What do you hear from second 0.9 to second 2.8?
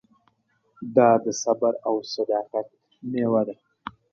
دا د صبر او صداقت